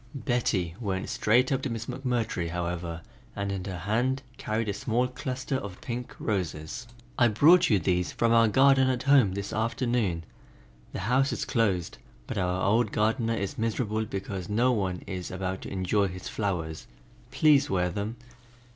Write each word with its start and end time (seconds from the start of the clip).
Betty 0.15 0.73
went 0.79 1.09
straight 1.09 1.51
up 1.51 1.61
to 1.61 1.69
Miss 1.69 1.85
McMurtry, 1.85 2.49
however, 2.49 3.01
and 3.35 3.51
in 3.51 3.63
her 3.65 3.77
hand 3.77 4.23
carried 4.39 4.67
a 4.67 4.73
small 4.73 5.07
cluster 5.07 5.57
of 5.57 5.79
pink 5.79 6.15
roses. 6.17 6.87
"I 7.19 7.27
brought 7.27 7.69
you 7.69 7.77
these 7.77 8.11
from 8.11 8.31
our 8.33 8.47
garden 8.47 8.89
at 8.89 9.03
home 9.03 9.33
this 9.33 9.53
afternoon; 9.53 10.23
the 10.91 11.01
house 11.01 11.31
is 11.31 11.45
closed, 11.45 11.99
but 12.25 12.39
our 12.39 12.63
old 12.63 12.91
gardener 12.91 13.35
is 13.35 13.59
miserable 13.59 14.05
because 14.05 14.49
no 14.49 14.71
one 14.71 15.03
is 15.05 15.29
about 15.29 15.61
to 15.61 15.69
enjoy 15.71 16.07
his 16.07 16.27
flowers. 16.27 16.87
Please 17.29 17.69
wear 17.69 17.91
them." 17.91 18.15